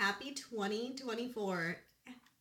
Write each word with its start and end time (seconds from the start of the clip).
Happy 0.00 0.32
2024. 0.32 1.76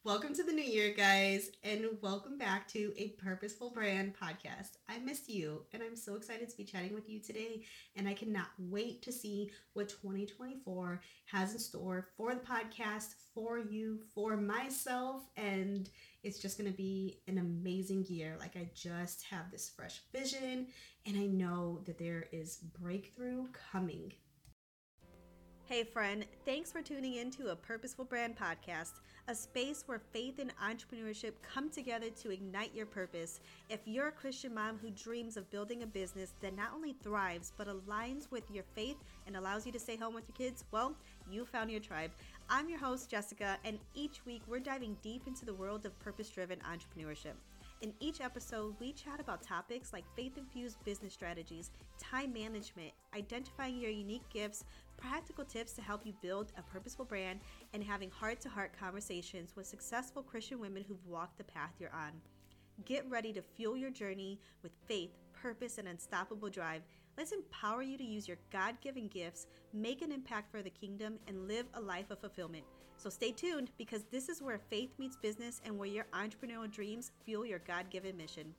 Welcome 0.05 0.33
to 0.33 0.43
the 0.43 0.53
new 0.53 0.63
year, 0.63 0.93
guys, 0.93 1.51
and 1.61 1.87
welcome 2.01 2.37
back 2.37 2.69
to 2.69 2.93
a 2.95 3.09
Purposeful 3.21 3.71
Brand 3.71 4.13
podcast. 4.15 4.77
I 4.87 4.97
miss 4.99 5.27
you, 5.27 5.65
and 5.73 5.83
I'm 5.83 5.97
so 5.97 6.15
excited 6.15 6.47
to 6.49 6.55
be 6.55 6.63
chatting 6.63 6.93
with 6.93 7.09
you 7.09 7.19
today. 7.19 7.65
And 7.97 8.07
I 8.07 8.13
cannot 8.13 8.47
wait 8.57 9.01
to 9.01 9.11
see 9.11 9.51
what 9.73 9.89
2024 9.89 11.01
has 11.25 11.51
in 11.51 11.59
store 11.59 12.07
for 12.15 12.33
the 12.33 12.39
podcast, 12.39 13.15
for 13.33 13.59
you, 13.59 13.99
for 14.15 14.37
myself. 14.37 15.23
And 15.35 15.89
it's 16.23 16.39
just 16.39 16.57
going 16.57 16.71
to 16.71 16.77
be 16.77 17.19
an 17.27 17.39
amazing 17.39 18.05
year. 18.07 18.37
Like, 18.39 18.55
I 18.55 18.69
just 18.73 19.25
have 19.25 19.51
this 19.51 19.69
fresh 19.75 19.99
vision, 20.13 20.67
and 21.05 21.17
I 21.17 21.25
know 21.25 21.81
that 21.87 21.99
there 21.99 22.27
is 22.31 22.59
breakthrough 22.79 23.47
coming. 23.69 24.13
Hey, 25.69 25.83
friend, 25.83 26.25
thanks 26.45 26.71
for 26.71 26.81
tuning 26.81 27.17
in 27.17 27.29
to 27.29 27.49
a 27.49 27.55
Purposeful 27.55 28.03
Brand 28.03 28.35
podcast, 28.35 28.93
a 29.27 29.35
space 29.35 29.83
where 29.85 30.01
faith 30.11 30.39
and 30.39 30.51
entrepreneurship 30.57 31.33
come 31.43 31.69
together 31.69 32.09
to 32.23 32.31
ignite 32.31 32.73
your 32.73 32.87
purpose. 32.87 33.39
If 33.69 33.81
you're 33.85 34.07
a 34.07 34.11
Christian 34.11 34.55
mom 34.55 34.79
who 34.81 34.89
dreams 34.89 35.37
of 35.37 35.47
building 35.51 35.83
a 35.83 35.85
business 35.85 36.33
that 36.41 36.55
not 36.55 36.71
only 36.73 36.93
thrives 37.03 37.53
but 37.55 37.67
aligns 37.67 38.31
with 38.31 38.49
your 38.49 38.63
faith 38.73 38.97
and 39.27 39.37
allows 39.37 39.67
you 39.67 39.71
to 39.73 39.79
stay 39.79 39.95
home 39.95 40.15
with 40.15 40.23
your 40.27 40.49
kids, 40.49 40.63
well, 40.71 40.95
you 41.29 41.45
found 41.45 41.69
your 41.69 41.81
tribe. 41.81 42.09
I'm 42.49 42.67
your 42.67 42.79
host, 42.79 43.11
Jessica, 43.11 43.57
and 43.63 43.77
each 43.93 44.25
week 44.25 44.41
we're 44.47 44.59
diving 44.61 44.97
deep 45.03 45.27
into 45.27 45.45
the 45.45 45.53
world 45.53 45.85
of 45.85 45.99
purpose 45.99 46.31
driven 46.31 46.57
entrepreneurship. 46.61 47.35
In 47.81 47.93
each 48.01 48.19
episode, 48.19 48.75
we 48.81 48.91
chat 48.91 49.21
about 49.21 49.41
topics 49.41 49.93
like 49.93 50.03
faith 50.13 50.37
infused 50.37 50.83
business 50.83 51.13
strategies, 51.13 51.71
time 51.97 52.33
management, 52.33 52.91
identifying 53.15 53.79
your 53.79 53.89
unique 53.89 54.27
gifts, 54.33 54.65
practical 54.99 55.45
tips 55.45 55.73
to 55.73 55.81
help 55.81 56.05
you 56.05 56.13
build 56.21 56.51
a 56.57 56.61
purposeful 56.61 57.05
brand, 57.05 57.39
and 57.73 57.83
having 57.83 58.11
heart 58.11 58.41
to 58.41 58.49
heart 58.49 58.71
conversations 58.77 59.55
with 59.55 59.65
successful 59.65 60.21
Christian 60.21 60.59
women 60.59 60.83
who've 60.87 61.05
walked 61.07 61.37
the 61.37 61.43
path 61.43 61.71
you're 61.79 61.93
on. 61.93 62.11
Get 62.85 63.09
ready 63.09 63.33
to 63.33 63.41
fuel 63.41 63.77
your 63.77 63.91
journey 63.91 64.39
with 64.63 64.71
faith, 64.87 65.11
purpose, 65.33 65.77
and 65.77 65.87
unstoppable 65.87 66.49
drive. 66.49 66.81
Let's 67.17 67.31
empower 67.31 67.81
you 67.81 67.97
to 67.97 68.03
use 68.03 68.27
your 68.27 68.37
God 68.51 68.79
given 68.81 69.07
gifts, 69.07 69.47
make 69.73 70.01
an 70.01 70.11
impact 70.11 70.51
for 70.51 70.61
the 70.61 70.69
kingdom, 70.69 71.19
and 71.27 71.47
live 71.47 71.65
a 71.73 71.81
life 71.81 72.11
of 72.11 72.19
fulfillment. 72.19 72.63
So 72.97 73.09
stay 73.09 73.31
tuned 73.31 73.71
because 73.77 74.03
this 74.11 74.27
is 74.29 74.41
where 74.41 74.59
faith 74.69 74.91
meets 74.97 75.15
business 75.15 75.61
and 75.65 75.77
where 75.77 75.87
your 75.87 76.05
entrepreneurial 76.13 76.69
dreams 76.69 77.11
fuel 77.25 77.45
your 77.45 77.59
God 77.59 77.89
given 77.89 78.17
mission. 78.17 78.53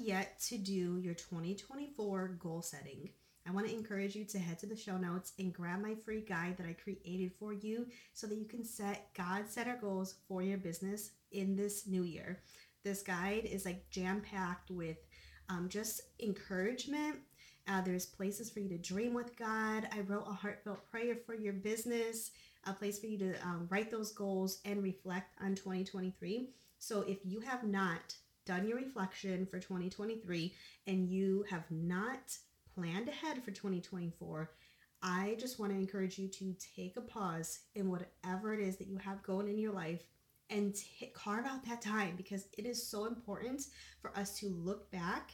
Yet 0.00 0.40
to 0.48 0.58
do 0.58 0.98
your 0.98 1.14
2024 1.14 2.36
goal 2.38 2.62
setting, 2.62 3.10
I 3.46 3.52
want 3.52 3.68
to 3.68 3.74
encourage 3.74 4.16
you 4.16 4.24
to 4.24 4.38
head 4.38 4.58
to 4.60 4.66
the 4.66 4.76
show 4.76 4.96
notes 4.96 5.32
and 5.38 5.52
grab 5.52 5.80
my 5.80 5.94
free 6.04 6.20
guide 6.20 6.56
that 6.56 6.66
I 6.66 6.72
created 6.72 7.32
for 7.38 7.52
you 7.52 7.86
so 8.12 8.26
that 8.26 8.38
you 8.38 8.44
can 8.44 8.64
set 8.64 9.14
God 9.14 9.48
centered 9.48 9.80
goals 9.80 10.16
for 10.26 10.42
your 10.42 10.58
business 10.58 11.10
in 11.30 11.54
this 11.54 11.86
new 11.86 12.02
year. 12.02 12.40
This 12.82 13.02
guide 13.02 13.44
is 13.44 13.64
like 13.64 13.88
jam 13.90 14.20
packed 14.20 14.70
with 14.70 14.98
um, 15.48 15.68
just 15.68 16.02
encouragement. 16.20 17.16
Uh, 17.68 17.80
there's 17.80 18.06
places 18.06 18.50
for 18.50 18.60
you 18.60 18.68
to 18.68 18.78
dream 18.78 19.14
with 19.14 19.36
God. 19.36 19.88
I 19.92 20.00
wrote 20.00 20.26
a 20.28 20.32
heartfelt 20.32 20.88
prayer 20.90 21.16
for 21.26 21.34
your 21.34 21.52
business, 21.52 22.32
a 22.64 22.72
place 22.72 22.98
for 22.98 23.06
you 23.06 23.18
to 23.18 23.34
um, 23.42 23.66
write 23.70 23.90
those 23.90 24.12
goals 24.12 24.60
and 24.64 24.82
reflect 24.82 25.34
on 25.40 25.54
2023. 25.54 26.50
So 26.78 27.02
if 27.02 27.18
you 27.24 27.40
have 27.40 27.64
not 27.64 28.14
done 28.46 28.66
your 28.66 28.78
reflection 28.78 29.44
for 29.44 29.58
2023 29.58 30.54
and 30.86 31.10
you 31.10 31.44
have 31.50 31.64
not 31.70 32.36
planned 32.74 33.08
ahead 33.08 33.42
for 33.42 33.50
2024, 33.50 34.50
I 35.02 35.36
just 35.38 35.58
want 35.58 35.72
to 35.72 35.78
encourage 35.78 36.18
you 36.18 36.28
to 36.28 36.54
take 36.74 36.96
a 36.96 37.02
pause 37.02 37.60
in 37.74 37.90
whatever 37.90 38.54
it 38.54 38.60
is 38.60 38.76
that 38.76 38.88
you 38.88 38.96
have 38.98 39.22
going 39.22 39.48
in 39.48 39.58
your 39.58 39.72
life 39.72 40.06
and 40.48 40.74
t- 40.74 41.12
carve 41.14 41.44
out 41.44 41.64
that 41.66 41.82
time 41.82 42.14
because 42.16 42.46
it 42.56 42.66
is 42.66 42.86
so 42.86 43.06
important 43.06 43.66
for 44.00 44.16
us 44.16 44.38
to 44.38 44.48
look 44.48 44.90
back 44.90 45.32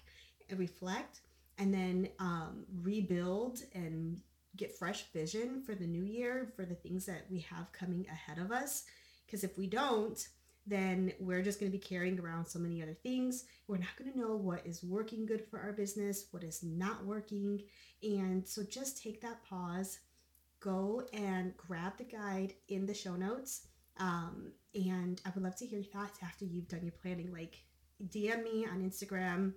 and 0.49 0.59
reflect 0.59 1.21
and 1.59 1.73
then 1.73 2.09
um, 2.19 2.65
rebuild 2.83 3.61
and 3.75 4.21
get 4.57 4.77
fresh 4.77 5.11
vision 5.13 5.63
for 5.63 5.75
the 5.75 5.87
new 5.87 6.05
year 6.05 6.53
for 6.57 6.65
the 6.65 6.75
things 6.75 7.07
that 7.07 7.27
we 7.31 7.41
have 7.41 7.73
coming 7.73 8.07
ahead 8.11 8.39
of 8.39 8.51
us. 8.51 8.85
Because 9.27 9.45
if 9.45 9.57
we 9.57 9.67
don't, 9.67 10.27
then 10.67 11.13
we're 11.19 11.43
just 11.43 11.59
going 11.59 11.71
to 11.71 11.77
be 11.77 11.83
carrying 11.83 12.19
around 12.21 12.47
so 12.47 12.59
many 12.59 12.83
other 12.83 12.97
things. 13.03 13.45
We're 13.67 13.79
not 13.79 13.97
going 13.99 14.13
to 14.13 14.19
know 14.19 14.37
what 14.37 14.67
is 14.67 14.85
working 14.85 15.27
good 15.27 15.45
for 15.51 15.59
our 15.59 15.73
business, 15.73 16.27
what 16.31 16.45
is 16.45 16.63
not 16.63 17.05
working. 17.05 17.63
And 18.03 18.47
so 18.47 18.63
just 18.63 19.03
take 19.03 19.21
that 19.23 19.45
pause, 19.45 19.99
go 20.61 21.03
and 21.13 21.57
grab 21.57 21.99
the 21.99 22.05
guide 22.05 22.55
in 22.69 22.87
the 22.87 22.95
show 22.95 23.17
notes. 23.17 23.67
Um, 23.99 24.53
and 24.75 25.21
I 25.27 25.31
would 25.35 25.43
love 25.43 25.57
to 25.57 25.67
hear 25.67 25.81
your 25.81 25.93
thoughts 25.93 26.19
after 26.23 26.45
you've 26.45 26.69
done 26.69 26.83
your 26.85 26.95
planning. 27.03 27.33
Like, 27.33 27.65
DM 28.09 28.43
me 28.43 28.67
on 28.67 28.89
Instagram, 28.89 29.53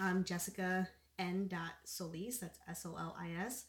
um, 0.00 0.24
Jessica 0.24 0.88
N. 1.18 1.50
Solis, 1.84 2.38
that's 2.38 2.58
S 2.68 2.86
O 2.86 2.96
L 2.98 3.16
I 3.18 3.44
S 3.44 3.64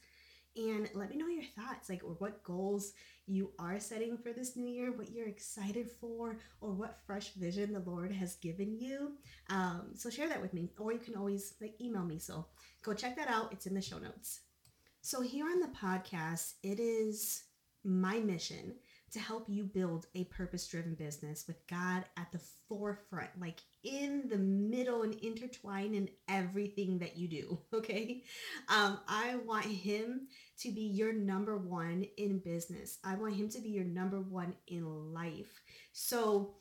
and 0.56 0.90
let 0.94 1.10
me 1.10 1.18
know 1.18 1.28
your 1.28 1.44
thoughts 1.44 1.90
like 1.90 2.04
or 2.04 2.16
what 2.20 2.44
goals 2.44 2.94
you 3.26 3.52
are 3.60 3.80
setting 3.80 4.18
for 4.18 4.34
this 4.34 4.56
new 4.56 4.68
year 4.68 4.92
what 4.92 5.12
you're 5.12 5.28
excited 5.28 5.90
for 6.00 6.38
or 6.62 6.72
what 6.72 7.00
fresh 7.06 7.34
vision 7.34 7.74
the 7.74 7.80
lord 7.80 8.12
has 8.12 8.36
given 8.36 8.78
you 8.78 9.14
um, 9.50 9.92
so 9.96 10.10
share 10.10 10.28
that 10.28 10.42
with 10.42 10.54
me 10.54 10.70
or 10.78 10.92
you 10.94 11.00
can 11.00 11.16
always 11.16 11.54
like 11.62 11.80
email 11.82 12.04
me 12.04 12.20
so 12.20 12.46
go 12.84 12.94
check 12.94 13.16
that 13.16 13.30
out 13.30 13.52
it's 13.52 13.66
in 13.66 13.74
the 13.74 13.82
show 13.82 13.98
notes 13.98 14.42
so 15.02 15.22
here 15.22 15.46
on 15.46 15.60
the 15.60 15.68
podcast 15.68 16.54
it 16.64 16.80
is 16.80 17.44
my 17.84 18.20
mission 18.20 18.76
to 19.14 19.20
help 19.20 19.46
you 19.48 19.64
build 19.64 20.08
a 20.16 20.24
purpose 20.26 20.68
driven 20.68 20.96
business 20.96 21.46
with 21.48 21.66
God 21.68 22.04
at 22.18 22.32
the 22.32 22.42
forefront, 22.68 23.30
like 23.40 23.60
in 23.84 24.28
the 24.28 24.40
middle 24.40 25.04
and 25.04 25.14
intertwined 25.16 25.94
in 25.94 26.10
everything 26.28 26.98
that 27.00 27.16
you 27.16 27.28
do. 27.28 27.60
Okay. 27.74 28.24
Um, 28.70 29.00
I 29.08 29.36
want 29.46 29.66
Him 29.66 30.28
to 30.60 30.72
be 30.72 30.82
your 30.82 31.14
number 31.14 31.58
one 31.58 32.06
in 32.18 32.40
business, 32.40 33.00
I 33.04 33.16
want 33.16 33.36
Him 33.36 33.50
to 33.50 33.62
be 33.62 33.70
your 33.70 33.86
number 33.86 34.22
one 34.22 34.56
in 34.68 35.14
life. 35.14 35.62
So, 35.92 36.56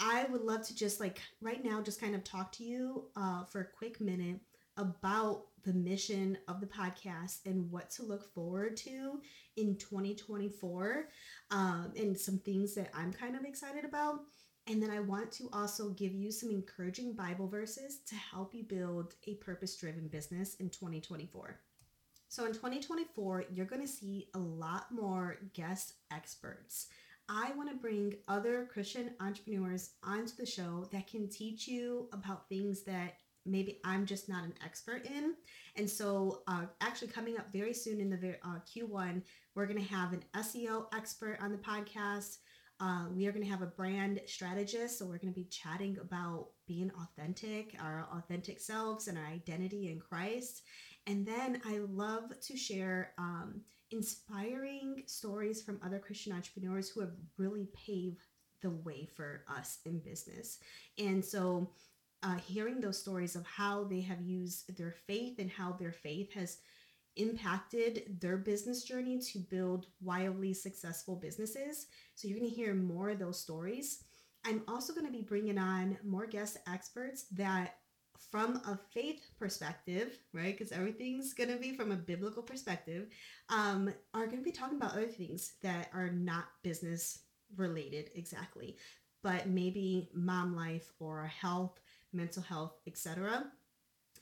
I 0.00 0.26
would 0.30 0.42
love 0.42 0.66
to 0.66 0.74
just 0.74 0.98
like 0.98 1.20
right 1.40 1.64
now, 1.64 1.80
just 1.80 2.00
kind 2.00 2.16
of 2.16 2.24
talk 2.24 2.50
to 2.52 2.64
you 2.64 3.04
uh, 3.16 3.44
for 3.44 3.60
a 3.60 3.76
quick 3.78 4.00
minute 4.00 4.40
about 4.76 5.44
the 5.64 5.72
mission 5.72 6.36
of 6.48 6.60
the 6.60 6.66
podcast 6.66 7.46
and 7.46 7.70
what 7.70 7.90
to 7.90 8.02
look 8.02 8.32
forward 8.34 8.76
to 8.76 9.20
in 9.56 9.76
2024 9.76 11.08
um, 11.50 11.92
and 11.96 12.18
some 12.18 12.38
things 12.38 12.74
that 12.74 12.90
I'm 12.94 13.12
kind 13.12 13.36
of 13.36 13.44
excited 13.44 13.84
about. 13.84 14.20
And 14.66 14.82
then 14.82 14.90
I 14.90 15.00
want 15.00 15.30
to 15.32 15.48
also 15.52 15.90
give 15.90 16.12
you 16.12 16.32
some 16.32 16.50
encouraging 16.50 17.14
Bible 17.14 17.48
verses 17.48 18.00
to 18.06 18.14
help 18.14 18.54
you 18.54 18.64
build 18.64 19.14
a 19.26 19.34
purpose 19.34 19.76
driven 19.76 20.08
business 20.08 20.54
in 20.56 20.70
2024. 20.70 21.60
So, 22.34 22.46
in 22.46 22.52
2024, 22.52 23.44
you're 23.52 23.64
going 23.64 23.80
to 23.80 23.86
see 23.86 24.26
a 24.34 24.38
lot 24.40 24.86
more 24.90 25.36
guest 25.52 25.92
experts. 26.12 26.88
I 27.28 27.52
want 27.52 27.70
to 27.70 27.76
bring 27.76 28.14
other 28.26 28.66
Christian 28.72 29.12
entrepreneurs 29.20 29.90
onto 30.02 30.34
the 30.34 30.44
show 30.44 30.88
that 30.90 31.06
can 31.06 31.28
teach 31.28 31.68
you 31.68 32.08
about 32.12 32.48
things 32.48 32.82
that 32.86 33.18
maybe 33.46 33.78
I'm 33.84 34.04
just 34.04 34.28
not 34.28 34.42
an 34.42 34.54
expert 34.64 35.06
in. 35.06 35.34
And 35.76 35.88
so, 35.88 36.42
uh, 36.48 36.64
actually, 36.80 37.06
coming 37.06 37.38
up 37.38 37.52
very 37.52 37.72
soon 37.72 38.00
in 38.00 38.10
the 38.10 38.34
uh, 38.44 38.58
Q1, 38.66 39.22
we're 39.54 39.66
going 39.66 39.80
to 39.80 39.94
have 39.94 40.12
an 40.12 40.24
SEO 40.34 40.86
expert 40.92 41.38
on 41.40 41.52
the 41.52 41.58
podcast. 41.58 42.38
Uh, 42.80 43.04
we 43.14 43.28
are 43.28 43.32
going 43.32 43.44
to 43.44 43.50
have 43.50 43.62
a 43.62 43.66
brand 43.66 44.20
strategist. 44.26 44.98
So, 44.98 45.04
we're 45.04 45.18
going 45.18 45.32
to 45.32 45.40
be 45.40 45.44
chatting 45.44 45.98
about 46.00 46.48
being 46.66 46.90
authentic, 47.00 47.76
our 47.80 48.08
authentic 48.12 48.58
selves, 48.58 49.06
and 49.06 49.16
our 49.16 49.26
identity 49.26 49.92
in 49.92 50.00
Christ. 50.00 50.62
And 51.06 51.26
then 51.26 51.60
I 51.66 51.78
love 51.90 52.38
to 52.40 52.56
share 52.56 53.12
um, 53.18 53.60
inspiring 53.90 55.02
stories 55.06 55.62
from 55.62 55.80
other 55.84 55.98
Christian 55.98 56.32
entrepreneurs 56.32 56.88
who 56.88 57.00
have 57.00 57.12
really 57.36 57.68
paved 57.74 58.22
the 58.62 58.70
way 58.70 59.06
for 59.14 59.44
us 59.48 59.78
in 59.84 59.98
business. 59.98 60.58
And 60.98 61.24
so, 61.24 61.70
uh, 62.22 62.36
hearing 62.36 62.80
those 62.80 62.98
stories 62.98 63.36
of 63.36 63.44
how 63.44 63.84
they 63.84 64.00
have 64.00 64.22
used 64.22 64.74
their 64.78 64.94
faith 65.06 65.38
and 65.38 65.50
how 65.50 65.72
their 65.72 65.92
faith 65.92 66.32
has 66.32 66.56
impacted 67.16 68.16
their 68.18 68.38
business 68.38 68.82
journey 68.82 69.18
to 69.18 69.38
build 69.38 69.86
wildly 70.00 70.54
successful 70.54 71.16
businesses. 71.16 71.86
So 72.14 72.26
you're 72.26 72.38
going 72.38 72.50
to 72.50 72.56
hear 72.56 72.74
more 72.74 73.10
of 73.10 73.18
those 73.18 73.38
stories. 73.38 74.04
I'm 74.44 74.62
also 74.66 74.92
going 74.92 75.06
to 75.06 75.12
be 75.12 75.22
bringing 75.22 75.58
on 75.58 75.98
more 76.02 76.26
guest 76.26 76.58
experts 76.66 77.26
that 77.32 77.76
from 78.30 78.56
a 78.66 78.78
faith 78.92 79.26
perspective, 79.38 80.18
right? 80.32 80.56
Because 80.56 80.72
everything's 80.72 81.34
going 81.34 81.50
to 81.50 81.56
be 81.56 81.74
from 81.74 81.92
a 81.92 81.96
biblical 81.96 82.42
perspective, 82.42 83.08
um, 83.48 83.92
are 84.12 84.26
going 84.26 84.38
to 84.38 84.44
be 84.44 84.52
talking 84.52 84.76
about 84.76 84.92
other 84.92 85.06
things 85.06 85.54
that 85.62 85.88
are 85.92 86.10
not 86.10 86.44
business 86.62 87.20
related 87.56 88.10
exactly, 88.14 88.76
but 89.22 89.48
maybe 89.48 90.08
mom 90.14 90.56
life 90.56 90.92
or 90.98 91.26
health 91.26 91.80
mental 92.14 92.42
health, 92.42 92.74
etc. 92.86 93.44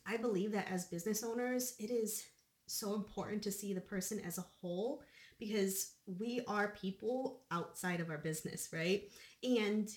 I 0.06 0.16
believe 0.16 0.52
that 0.52 0.70
as 0.70 0.86
business 0.86 1.22
owners, 1.22 1.74
it 1.78 1.90
is 1.90 2.24
so 2.66 2.94
important 2.94 3.42
to 3.42 3.52
see 3.52 3.72
the 3.74 3.80
person 3.80 4.20
as 4.20 4.38
a 4.38 4.46
whole 4.60 5.02
because 5.38 5.92
we 6.06 6.40
are 6.48 6.74
people 6.80 7.42
outside 7.50 8.00
of 8.00 8.10
our 8.10 8.18
business, 8.18 8.68
right? 8.72 9.04
And 9.42 9.88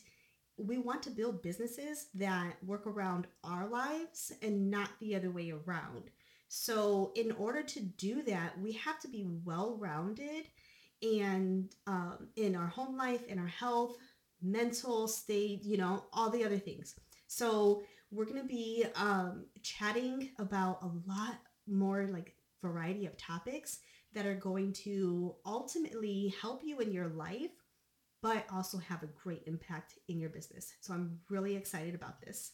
we 0.57 0.77
want 0.77 1.03
to 1.03 1.09
build 1.09 1.41
businesses 1.41 2.07
that 2.15 2.53
work 2.63 2.87
around 2.87 3.27
our 3.43 3.67
lives 3.67 4.31
and 4.41 4.69
not 4.69 4.89
the 4.99 5.15
other 5.15 5.31
way 5.31 5.51
around. 5.51 6.09
So, 6.47 7.11
in 7.15 7.31
order 7.33 7.63
to 7.63 7.79
do 7.81 8.21
that, 8.23 8.59
we 8.59 8.71
have 8.73 8.99
to 9.01 9.07
be 9.07 9.25
well 9.43 9.77
rounded 9.79 10.45
and 11.01 11.69
um, 11.87 12.29
in 12.35 12.55
our 12.55 12.67
home 12.67 12.95
life, 12.95 13.23
in 13.25 13.39
our 13.39 13.47
health, 13.47 13.97
mental 14.41 15.07
state, 15.07 15.63
you 15.63 15.77
know, 15.77 16.05
all 16.13 16.29
the 16.29 16.45
other 16.45 16.59
things. 16.59 16.95
So, 17.27 17.83
we're 18.11 18.25
going 18.25 18.41
to 18.41 18.47
be 18.47 18.85
um, 18.95 19.45
chatting 19.63 20.29
about 20.39 20.83
a 20.83 20.91
lot 21.09 21.39
more 21.67 22.07
like 22.07 22.35
variety 22.61 23.05
of 23.05 23.17
topics 23.17 23.79
that 24.13 24.25
are 24.25 24.35
going 24.35 24.71
to 24.71 25.35
ultimately 25.45 26.33
help 26.41 26.61
you 26.63 26.79
in 26.79 26.91
your 26.91 27.09
life, 27.09 27.51
but 28.25 28.43
also 28.51 28.79
have 28.79 29.03
a 29.03 29.09
great 29.23 29.43
impact 29.45 29.99
in 30.07 30.19
your 30.19 30.31
business. 30.31 30.73
So 30.81 30.95
I'm 30.95 31.19
really 31.29 31.55
excited 31.55 31.93
about 31.93 32.21
this. 32.21 32.53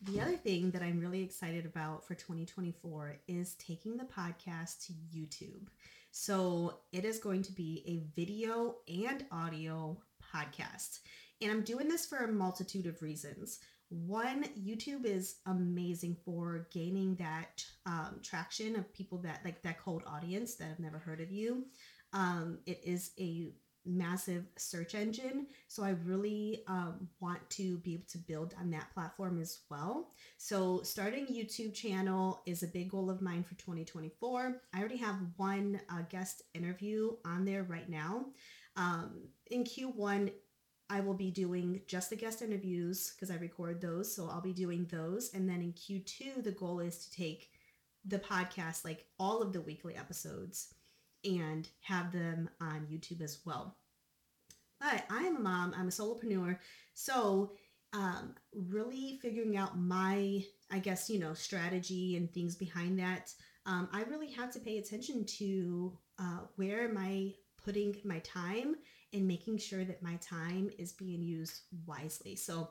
The 0.00 0.22
other 0.22 0.38
thing 0.38 0.70
that 0.70 0.80
I'm 0.80 0.98
really 0.98 1.22
excited 1.22 1.66
about 1.66 2.06
for 2.06 2.14
2024 2.14 3.18
is 3.28 3.56
taking 3.56 3.98
the 3.98 4.04
podcast 4.04 4.86
to 4.86 4.94
YouTube. 5.14 5.66
So 6.12 6.78
it 6.92 7.04
is 7.04 7.18
going 7.18 7.42
to 7.42 7.52
be 7.52 7.84
a 7.86 8.18
video 8.18 8.76
and 8.88 9.26
audio 9.30 9.98
podcast. 10.34 11.00
And 11.42 11.50
I'm 11.50 11.62
doing 11.62 11.88
this 11.88 12.06
for 12.06 12.24
a 12.24 12.32
multitude 12.32 12.86
of 12.86 13.02
reasons. 13.02 13.58
One, 13.90 14.44
YouTube 14.58 15.04
is 15.04 15.36
amazing 15.44 16.16
for 16.24 16.68
gaining 16.72 17.16
that 17.16 17.62
um, 17.84 18.20
traction 18.22 18.76
of 18.76 18.90
people 18.94 19.18
that 19.18 19.40
like 19.44 19.60
that 19.60 19.78
cold 19.78 20.04
audience 20.06 20.54
that 20.54 20.68
have 20.68 20.80
never 20.80 20.98
heard 20.98 21.20
of 21.20 21.30
you. 21.30 21.66
Um, 22.14 22.60
it 22.64 22.80
is 22.82 23.10
a 23.20 23.52
massive 23.86 24.44
search 24.56 24.94
engine. 24.94 25.46
So 25.68 25.82
I 25.82 25.90
really 26.04 26.62
um, 26.66 27.08
want 27.20 27.48
to 27.50 27.78
be 27.78 27.94
able 27.94 28.06
to 28.08 28.18
build 28.18 28.54
on 28.58 28.70
that 28.70 28.92
platform 28.92 29.40
as 29.40 29.60
well. 29.70 30.10
So 30.38 30.82
starting 30.82 31.26
YouTube 31.26 31.74
channel 31.74 32.42
is 32.46 32.62
a 32.62 32.68
big 32.68 32.90
goal 32.90 33.10
of 33.10 33.22
mine 33.22 33.44
for 33.44 33.54
2024. 33.54 34.60
I 34.74 34.78
already 34.78 34.96
have 34.96 35.16
one 35.36 35.80
uh, 35.88 36.02
guest 36.08 36.42
interview 36.54 37.12
on 37.24 37.44
there 37.44 37.62
right 37.62 37.88
now. 37.88 38.26
Um, 38.76 39.28
in 39.50 39.64
Q1, 39.64 40.32
I 40.88 41.00
will 41.00 41.14
be 41.14 41.30
doing 41.30 41.80
just 41.86 42.10
the 42.10 42.16
guest 42.16 42.42
interviews 42.42 43.12
because 43.14 43.30
I 43.30 43.38
record 43.38 43.80
those. 43.80 44.14
So 44.14 44.28
I'll 44.30 44.40
be 44.40 44.52
doing 44.52 44.86
those. 44.90 45.32
And 45.34 45.48
then 45.48 45.60
in 45.60 45.72
Q2, 45.72 46.44
the 46.44 46.52
goal 46.52 46.80
is 46.80 47.04
to 47.06 47.10
take 47.16 47.50
the 48.04 48.18
podcast, 48.18 48.84
like 48.84 49.06
all 49.18 49.42
of 49.42 49.52
the 49.52 49.60
weekly 49.60 49.96
episodes, 49.96 50.74
and 51.26 51.68
have 51.80 52.12
them 52.12 52.48
on 52.60 52.86
YouTube 52.90 53.22
as 53.22 53.40
well. 53.44 53.76
But 54.80 55.04
I 55.10 55.22
am 55.22 55.36
a 55.36 55.40
mom, 55.40 55.74
I'm 55.76 55.88
a 55.88 55.90
solopreneur. 55.90 56.58
So 56.94 57.52
um, 57.92 58.34
really 58.52 59.18
figuring 59.22 59.56
out 59.56 59.78
my, 59.78 60.44
I 60.70 60.78
guess, 60.78 61.08
you 61.08 61.18
know, 61.18 61.34
strategy 61.34 62.16
and 62.16 62.32
things 62.32 62.54
behind 62.54 62.98
that. 62.98 63.32
Um, 63.64 63.88
I 63.92 64.02
really 64.02 64.30
have 64.32 64.52
to 64.52 64.60
pay 64.60 64.78
attention 64.78 65.24
to 65.24 65.96
uh, 66.18 66.40
where 66.56 66.88
am 66.88 66.98
I 66.98 67.34
putting 67.64 67.96
my 68.04 68.18
time 68.20 68.76
and 69.12 69.26
making 69.26 69.58
sure 69.58 69.84
that 69.84 70.02
my 70.02 70.16
time 70.16 70.70
is 70.78 70.92
being 70.92 71.22
used 71.22 71.62
wisely. 71.86 72.36
So, 72.36 72.70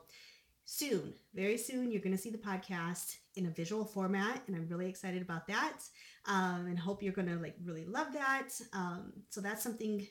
soon, 0.66 1.14
very 1.32 1.56
soon, 1.56 1.90
you're 1.90 2.02
going 2.02 2.16
to 2.16 2.22
see 2.22 2.30
the 2.30 2.36
podcast 2.36 3.16
in 3.36 3.46
a 3.46 3.50
visual 3.50 3.84
format, 3.84 4.42
and 4.46 4.56
I'm 4.56 4.68
really 4.68 4.88
excited 4.88 5.22
about 5.22 5.46
that. 5.46 5.78
Um, 6.26 6.66
and 6.66 6.78
hope 6.78 7.02
you're 7.02 7.12
going 7.12 7.28
to 7.28 7.36
like 7.36 7.54
really 7.64 7.86
love 7.86 8.12
that. 8.12 8.48
Um, 8.72 9.12
so 9.30 9.40
that's 9.40 9.62
something 9.62 10.06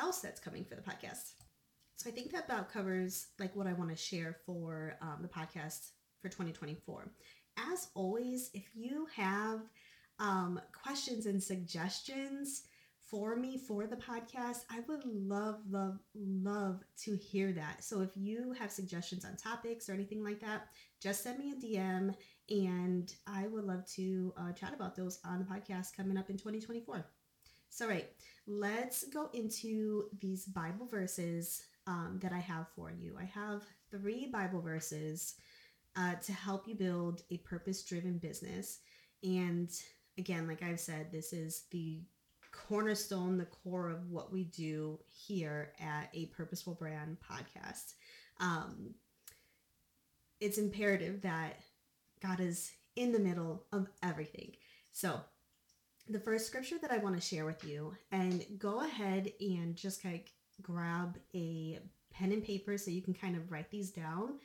else 0.00 0.20
that's 0.20 0.40
coming 0.40 0.64
for 0.64 0.74
the 0.74 0.82
podcast. 0.82 1.34
So 1.96 2.10
I 2.10 2.12
think 2.12 2.32
that 2.32 2.46
about 2.46 2.72
covers 2.72 3.28
like 3.38 3.54
what 3.54 3.66
I 3.66 3.74
want 3.74 3.90
to 3.90 3.96
share 3.96 4.36
for 4.44 4.94
um, 5.00 5.18
the 5.20 5.28
podcast 5.28 5.90
for 6.20 6.28
2024. 6.28 7.12
As 7.70 7.88
always, 7.94 8.50
if 8.54 8.64
you 8.74 9.06
have 9.14 9.60
um, 10.18 10.60
questions 10.72 11.26
and 11.26 11.40
suggestions, 11.40 12.62
for 13.12 13.36
me 13.36 13.58
for 13.58 13.86
the 13.86 13.96
podcast, 13.96 14.64
I 14.70 14.80
would 14.88 15.04
love, 15.04 15.56
love, 15.70 15.98
love 16.14 16.82
to 17.02 17.14
hear 17.14 17.52
that. 17.52 17.84
So 17.84 18.00
if 18.00 18.08
you 18.16 18.54
have 18.58 18.72
suggestions 18.72 19.26
on 19.26 19.36
topics 19.36 19.90
or 19.90 19.92
anything 19.92 20.24
like 20.24 20.40
that, 20.40 20.68
just 20.98 21.22
send 21.22 21.38
me 21.38 21.52
a 21.52 21.54
DM 21.54 22.14
and 22.48 23.14
I 23.26 23.48
would 23.48 23.64
love 23.64 23.86
to 23.96 24.32
uh, 24.38 24.52
chat 24.52 24.72
about 24.74 24.96
those 24.96 25.20
on 25.26 25.38
the 25.38 25.44
podcast 25.44 25.94
coming 25.94 26.16
up 26.16 26.30
in 26.30 26.38
2024. 26.38 27.04
So, 27.68 27.86
right, 27.86 28.08
let's 28.46 29.04
go 29.04 29.28
into 29.34 30.04
these 30.18 30.46
Bible 30.46 30.86
verses 30.86 31.62
um, 31.86 32.18
that 32.22 32.32
I 32.32 32.40
have 32.40 32.68
for 32.74 32.90
you. 32.90 33.16
I 33.20 33.24
have 33.24 33.62
three 33.90 34.30
Bible 34.32 34.62
verses 34.62 35.34
uh, 35.96 36.14
to 36.14 36.32
help 36.32 36.66
you 36.66 36.76
build 36.76 37.24
a 37.30 37.36
purpose 37.38 37.84
driven 37.84 38.16
business. 38.16 38.78
And 39.22 39.70
again, 40.16 40.48
like 40.48 40.62
I've 40.62 40.80
said, 40.80 41.12
this 41.12 41.34
is 41.34 41.64
the 41.70 42.00
cornerstone, 42.68 43.38
the 43.38 43.44
core 43.44 43.90
of 43.90 44.10
what 44.10 44.32
we 44.32 44.44
do 44.44 44.98
here 45.08 45.72
at 45.80 46.08
a 46.14 46.26
Purposeful 46.26 46.74
Brand 46.74 47.16
podcast. 47.20 47.94
Um, 48.40 48.94
it's 50.40 50.58
imperative 50.58 51.22
that 51.22 51.60
God 52.22 52.40
is 52.40 52.72
in 52.96 53.12
the 53.12 53.18
middle 53.18 53.64
of 53.72 53.88
everything. 54.02 54.52
So, 54.92 55.20
the 56.08 56.20
first 56.20 56.46
scripture 56.46 56.78
that 56.78 56.90
I 56.90 56.98
want 56.98 57.14
to 57.14 57.20
share 57.20 57.46
with 57.46 57.64
you, 57.64 57.94
and 58.10 58.44
go 58.58 58.80
ahead 58.80 59.32
and 59.40 59.76
just 59.76 60.02
of 60.16 60.24
grab 60.60 61.16
a 61.34 61.78
pen 62.12 62.32
and 62.32 62.44
paper 62.44 62.76
so 62.76 62.90
you 62.90 63.02
can 63.02 63.14
kind 63.14 63.36
of 63.36 63.50
write 63.50 63.70
these 63.70 63.90
down 63.90 64.38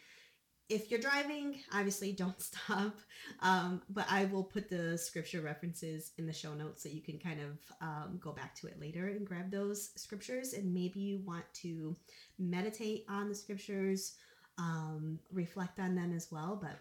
if 0.69 0.91
you're 0.91 0.99
driving, 0.99 1.59
obviously 1.73 2.11
don't 2.11 2.41
stop. 2.41 2.97
Um, 3.41 3.81
but 3.89 4.05
I 4.09 4.25
will 4.25 4.43
put 4.43 4.69
the 4.69 4.97
scripture 4.97 5.41
references 5.41 6.11
in 6.17 6.25
the 6.25 6.33
show 6.33 6.53
notes 6.53 6.83
so 6.83 6.89
you 6.89 7.01
can 7.01 7.19
kind 7.19 7.39
of 7.39 7.57
um, 7.81 8.19
go 8.21 8.31
back 8.31 8.55
to 8.55 8.67
it 8.67 8.79
later 8.79 9.07
and 9.07 9.25
grab 9.25 9.51
those 9.51 9.91
scriptures. 9.95 10.53
And 10.53 10.73
maybe 10.73 10.99
you 10.99 11.19
want 11.25 11.45
to 11.61 11.95
meditate 12.37 13.05
on 13.09 13.29
the 13.29 13.35
scriptures, 13.35 14.15
um, 14.57 15.19
reflect 15.31 15.79
on 15.79 15.95
them 15.95 16.13
as 16.15 16.31
well. 16.31 16.59
But 16.61 16.77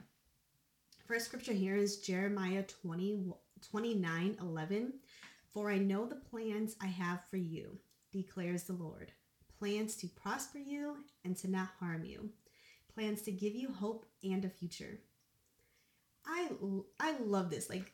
first 1.07 1.27
scripture 1.27 1.53
here 1.53 1.77
is 1.77 1.99
Jeremiah 1.99 2.65
20, 2.83 3.27
29 3.71 4.37
11. 4.41 4.93
For 5.53 5.71
I 5.71 5.79
know 5.79 6.07
the 6.07 6.17
plans 6.17 6.77
I 6.83 6.87
have 6.87 7.21
for 7.31 7.39
you, 7.39 7.79
declares 8.13 8.65
the 8.65 8.75
Lord 8.75 9.13
plans 9.59 9.97
to 9.97 10.07
prosper 10.09 10.59
you 10.59 10.97
and 11.25 11.37
to 11.39 11.51
not 11.51 11.69
harm 11.81 12.05
you 12.05 12.31
plans 12.97 13.23
to 13.23 13.31
give 13.31 13.55
you 13.55 13.71
hope 13.71 14.07
and 14.25 14.45
a 14.45 14.49
future. 14.49 14.99
I 16.27 16.49
I 16.99 17.17
love 17.19 17.51
this. 17.51 17.69
Like 17.69 17.93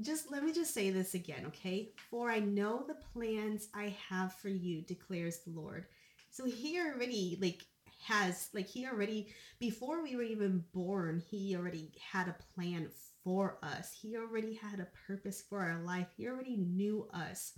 just 0.00 0.30
let 0.30 0.44
me 0.44 0.52
just 0.52 0.74
say 0.74 0.90
this 0.90 1.14
again, 1.14 1.44
okay? 1.46 1.92
For 2.10 2.30
I 2.30 2.40
know 2.40 2.84
the 2.86 2.96
plans 3.12 3.68
I 3.74 3.94
have 4.08 4.34
for 4.34 4.48
you, 4.48 4.82
declares 4.82 5.38
the 5.38 5.50
Lord. 5.50 5.86
So 6.30 6.44
he 6.44 6.80
already 6.80 7.38
like 7.40 7.64
has 8.06 8.48
like 8.54 8.66
he 8.66 8.86
already 8.86 9.28
before 9.58 10.02
we 10.02 10.16
were 10.16 10.22
even 10.22 10.64
born, 10.72 11.22
he 11.30 11.56
already 11.56 11.92
had 12.12 12.28
a 12.28 12.36
plan 12.54 12.88
for 13.22 13.58
us. 13.62 13.92
He 13.92 14.16
already 14.16 14.54
had 14.54 14.80
a 14.80 14.88
purpose 15.06 15.42
for 15.48 15.60
our 15.60 15.82
life. 15.82 16.08
He 16.16 16.26
already 16.26 16.56
knew 16.56 17.08
us. 17.12 17.52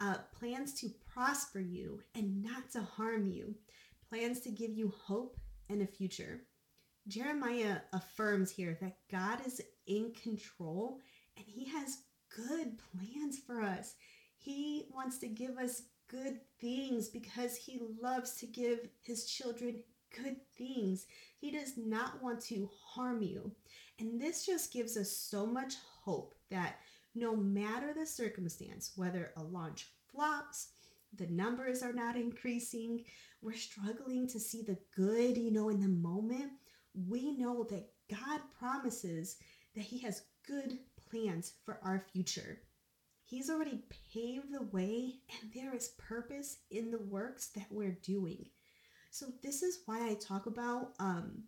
Uh, 0.00 0.16
plans 0.38 0.74
to 0.74 0.90
prosper 1.14 1.60
you 1.60 2.02
and 2.14 2.42
not 2.42 2.70
to 2.72 2.80
harm 2.80 3.28
you. 3.28 3.54
Plans 4.08 4.40
to 4.40 4.50
give 4.50 4.72
you 4.72 4.92
hope 5.04 5.38
and 5.68 5.82
a 5.82 5.86
future. 5.86 6.42
Jeremiah 7.08 7.78
affirms 7.92 8.50
here 8.50 8.76
that 8.80 8.98
God 9.10 9.38
is 9.46 9.60
in 9.86 10.12
control 10.12 11.00
and 11.36 11.44
he 11.46 11.64
has 11.66 12.02
good 12.34 12.78
plans 12.78 13.38
for 13.38 13.60
us. 13.62 13.94
He 14.36 14.86
wants 14.94 15.18
to 15.18 15.28
give 15.28 15.56
us 15.58 15.82
good 16.08 16.40
things 16.60 17.08
because 17.08 17.56
he 17.56 17.80
loves 18.00 18.34
to 18.34 18.46
give 18.46 18.88
his 19.02 19.26
children 19.26 19.82
good 20.22 20.36
things. 20.56 21.06
He 21.38 21.50
does 21.50 21.74
not 21.76 22.22
want 22.22 22.40
to 22.42 22.68
harm 22.84 23.22
you. 23.22 23.52
And 23.98 24.20
this 24.20 24.46
just 24.46 24.72
gives 24.72 24.96
us 24.96 25.10
so 25.10 25.46
much 25.46 25.74
hope 26.04 26.34
that 26.50 26.76
no 27.14 27.36
matter 27.36 27.92
the 27.94 28.06
circumstance, 28.06 28.92
whether 28.96 29.32
a 29.36 29.42
launch 29.42 29.90
flops, 30.10 30.68
the 31.16 31.26
numbers 31.26 31.82
are 31.82 31.92
not 31.92 32.16
increasing, 32.16 33.04
we're 33.40 33.54
struggling 33.54 34.26
to 34.28 34.40
see 34.40 34.62
the 34.62 34.78
good, 34.96 35.36
you 35.36 35.50
know, 35.50 35.68
in 35.68 35.80
the 35.80 35.88
moment, 35.88 36.52
we 36.94 37.36
know 37.36 37.64
that 37.70 37.90
God 38.10 38.40
promises 38.58 39.36
that 39.74 39.84
He 39.84 39.98
has 40.00 40.22
good 40.46 40.78
plans 41.10 41.52
for 41.64 41.78
our 41.82 42.04
future. 42.12 42.60
He's 43.24 43.50
already 43.50 43.82
paved 44.12 44.52
the 44.52 44.62
way, 44.62 45.14
and 45.40 45.50
there 45.54 45.74
is 45.74 45.94
purpose 45.98 46.58
in 46.70 46.90
the 46.90 46.98
works 46.98 47.48
that 47.48 47.66
we're 47.70 47.98
doing. 48.02 48.46
So, 49.10 49.26
this 49.42 49.62
is 49.62 49.80
why 49.86 50.08
I 50.08 50.14
talk 50.14 50.46
about 50.46 50.92
um, 50.98 51.44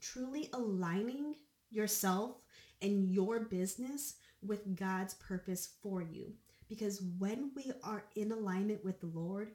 truly 0.00 0.48
aligning 0.52 1.34
yourself 1.70 2.36
and 2.82 3.08
your 3.08 3.40
business 3.40 4.14
with 4.42 4.76
God's 4.76 5.14
purpose 5.14 5.68
for 5.82 6.02
you. 6.02 6.32
Because 6.68 7.02
when 7.18 7.52
we 7.54 7.72
are 7.84 8.04
in 8.16 8.32
alignment 8.32 8.84
with 8.84 9.00
the 9.00 9.06
Lord, 9.06 9.52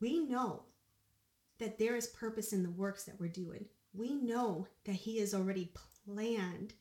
we 0.00 0.20
know 0.20 0.64
that 1.58 1.78
there 1.78 1.96
is 1.96 2.08
purpose 2.08 2.52
in 2.52 2.62
the 2.62 2.70
works 2.70 3.04
that 3.04 3.18
we're 3.18 3.28
doing. 3.28 3.66
We 3.92 4.14
know 4.14 4.66
that 4.84 4.94
He 4.94 5.18
has 5.20 5.34
already 5.34 5.72
planned, 6.04 6.74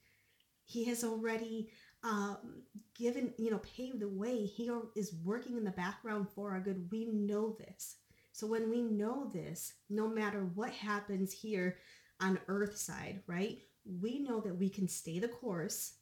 He 0.65 0.85
has 0.85 1.03
already 1.03 1.69
um, 2.03 2.61
given, 2.95 3.33
you 3.37 3.49
know, 3.49 3.59
paved 3.59 3.99
the 3.99 4.07
way. 4.07 4.45
He 4.45 4.69
is 4.95 5.15
working 5.23 5.57
in 5.57 5.63
the 5.63 5.71
background 5.71 6.27
for 6.29 6.51
our 6.51 6.59
good. 6.59 6.87
We 6.91 7.05
know 7.05 7.57
this. 7.57 7.95
So 8.31 8.45
when 8.45 8.69
we 8.69 8.81
know 8.81 9.31
this, 9.33 9.73
no 9.89 10.07
matter 10.07 10.41
what 10.53 10.71
happens 10.71 11.31
here 11.31 11.77
on 12.19 12.39
earth 12.47 12.77
side, 12.77 13.21
right? 13.27 13.59
We 13.85 14.19
know 14.19 14.39
that 14.41 14.57
we 14.57 14.69
can 14.69 14.87
stay 14.87 15.19
the 15.19 15.27
course 15.27 15.93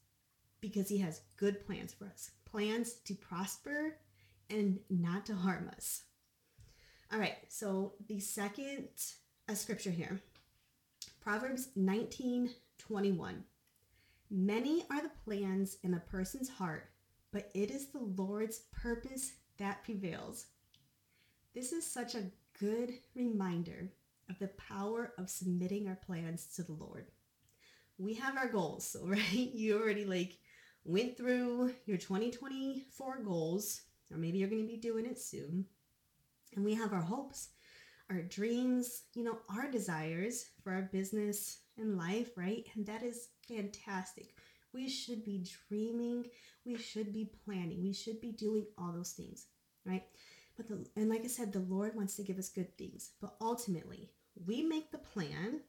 because 0.63 0.87
he 0.87 0.97
has 0.99 1.19
good 1.35 1.65
plans 1.65 1.93
for 1.93 2.05
us. 2.05 2.31
Plans 2.45 2.93
to 3.03 3.13
prosper 3.13 3.97
and 4.49 4.79
not 4.89 5.25
to 5.25 5.35
harm 5.35 5.69
us. 5.75 6.03
All 7.11 7.19
right, 7.19 7.35
so 7.49 7.95
the 8.07 8.21
second 8.21 8.87
uh, 9.49 9.55
scripture 9.55 9.91
here 9.91 10.21
Proverbs 11.19 11.67
19 11.75 12.49
21. 12.77 13.43
Many 14.31 14.85
are 14.89 15.01
the 15.01 15.11
plans 15.25 15.77
in 15.83 15.93
a 15.93 15.99
person's 15.99 16.49
heart, 16.49 16.89
but 17.33 17.51
it 17.53 17.69
is 17.69 17.87
the 17.87 17.99
Lord's 17.99 18.61
purpose 18.71 19.33
that 19.57 19.83
prevails. 19.83 20.45
This 21.53 21.73
is 21.73 21.85
such 21.85 22.15
a 22.15 22.31
good 22.57 22.93
reminder 23.15 23.91
of 24.29 24.39
the 24.39 24.47
power 24.47 25.13
of 25.17 25.29
submitting 25.29 25.89
our 25.89 25.99
plans 26.05 26.47
to 26.55 26.63
the 26.63 26.71
Lord. 26.71 27.07
We 27.97 28.15
have 28.15 28.37
our 28.37 28.47
goals, 28.47 28.87
so 28.87 29.01
right? 29.07 29.33
You 29.33 29.79
already 29.79 30.05
like 30.05 30.37
went 30.85 31.17
through 31.17 31.73
your 31.85 31.97
2024 31.97 33.23
goals, 33.23 33.81
or 34.11 34.17
maybe 34.17 34.37
you're 34.37 34.49
going 34.49 34.61
to 34.61 34.67
be 34.73 34.77
doing 34.77 35.05
it 35.05 35.19
soon. 35.19 35.65
And 36.55 36.63
we 36.63 36.75
have 36.75 36.93
our 36.93 37.01
hopes, 37.01 37.49
our 38.09 38.21
dreams, 38.21 39.03
you 39.13 39.23
know, 39.23 39.39
our 39.49 39.71
desires 39.71 40.49
for 40.63 40.73
our 40.73 40.89
business 40.93 41.59
and 41.77 41.97
life, 41.97 42.31
right? 42.35 42.65
And 42.75 42.85
that 42.85 43.03
is 43.03 43.29
fantastic. 43.47 44.35
We 44.73 44.89
should 44.89 45.23
be 45.23 45.45
dreaming, 45.67 46.25
we 46.65 46.77
should 46.77 47.13
be 47.13 47.31
planning, 47.45 47.83
we 47.83 47.93
should 47.93 48.19
be 48.21 48.31
doing 48.31 48.65
all 48.77 48.91
those 48.91 49.11
things, 49.11 49.47
right? 49.85 50.03
But 50.57 50.67
the 50.67 50.85
and 50.95 51.09
like 51.09 51.23
I 51.23 51.27
said, 51.27 51.51
the 51.51 51.59
Lord 51.59 51.95
wants 51.95 52.15
to 52.15 52.23
give 52.23 52.37
us 52.37 52.49
good 52.49 52.77
things. 52.77 53.11
But 53.21 53.35
ultimately, 53.41 54.11
we 54.45 54.63
make 54.63 54.91
the 54.91 54.97
plan, 54.97 55.61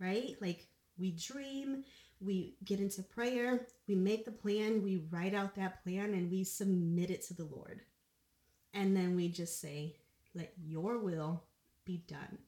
right? 0.00 0.34
Like 0.40 0.66
we 0.98 1.12
dream, 1.12 1.84
we 2.20 2.56
get 2.64 2.80
into 2.80 3.02
prayer, 3.02 3.66
we 3.86 3.94
make 3.94 4.24
the 4.24 4.32
plan, 4.32 4.82
we 4.82 5.04
write 5.10 5.34
out 5.34 5.54
that 5.54 5.82
plan, 5.82 6.14
and 6.14 6.30
we 6.30 6.44
submit 6.44 7.10
it 7.10 7.22
to 7.26 7.34
the 7.34 7.44
Lord. 7.44 7.80
And 8.74 8.96
then 8.96 9.14
we 9.14 9.28
just 9.28 9.60
say, 9.60 9.96
let 10.34 10.52
your 10.62 10.98
will 10.98 11.42
be 11.84 12.02
done. 12.06 12.38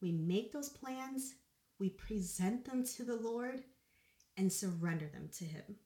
We 0.00 0.12
make 0.12 0.52
those 0.52 0.68
plans, 0.68 1.34
we 1.78 1.90
present 1.90 2.64
them 2.64 2.84
to 2.84 3.04
the 3.04 3.16
Lord, 3.16 3.62
and 4.36 4.52
surrender 4.52 5.08
them 5.12 5.28
to 5.38 5.44
Him. 5.44 5.76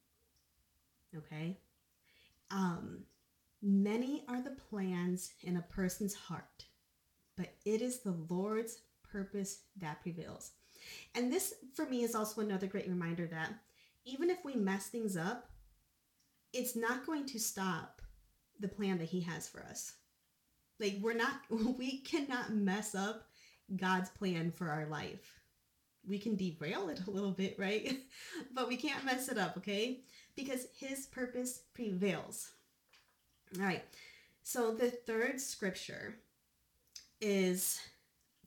Okay? 1.17 1.57
Um, 2.51 2.99
many 3.61 4.23
are 4.27 4.41
the 4.41 4.57
plans 4.69 5.33
in 5.41 5.57
a 5.57 5.61
person's 5.61 6.13
heart, 6.13 6.65
but 7.37 7.53
it 7.65 7.81
is 7.81 7.99
the 7.99 8.15
Lord's 8.29 8.79
purpose 9.03 9.61
that 9.77 10.01
prevails. 10.01 10.51
And 11.15 11.31
this, 11.31 11.55
for 11.73 11.85
me, 11.85 12.03
is 12.03 12.15
also 12.15 12.41
another 12.41 12.67
great 12.67 12.87
reminder 12.87 13.27
that 13.27 13.53
even 14.05 14.29
if 14.29 14.43
we 14.43 14.55
mess 14.55 14.87
things 14.87 15.15
up, 15.15 15.49
it's 16.51 16.75
not 16.75 17.05
going 17.05 17.25
to 17.27 17.39
stop 17.39 18.01
the 18.59 18.67
plan 18.67 18.97
that 18.99 19.09
He 19.09 19.21
has 19.21 19.47
for 19.47 19.61
us. 19.61 19.93
Like, 20.79 20.97
we're 21.01 21.13
not, 21.13 21.41
we 21.77 21.99
cannot 21.99 22.53
mess 22.53 22.95
up 22.95 23.27
God's 23.75 24.09
plan 24.09 24.51
for 24.51 24.69
our 24.69 24.85
life. 24.87 25.39
We 26.07 26.19
can 26.19 26.35
derail 26.35 26.89
it 26.89 27.01
a 27.07 27.11
little 27.11 27.31
bit, 27.31 27.55
right? 27.57 27.97
but 28.53 28.67
we 28.67 28.75
can't 28.75 29.05
mess 29.05 29.29
it 29.29 29.37
up, 29.37 29.57
okay? 29.57 30.01
Because 30.35 30.67
His 30.77 31.05
purpose 31.05 31.61
prevails. 31.73 32.51
All 33.57 33.65
right. 33.65 33.83
So 34.43 34.73
the 34.73 34.89
third 34.89 35.39
scripture 35.39 36.15
is 37.21 37.79